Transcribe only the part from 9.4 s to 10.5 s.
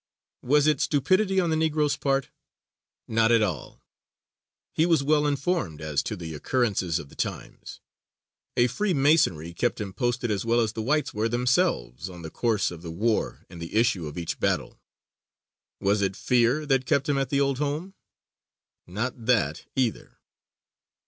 kept him posted as